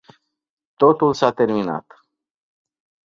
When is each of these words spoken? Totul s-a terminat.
Totul 0.83 1.13
s-a 1.13 1.31
terminat. 1.41 1.85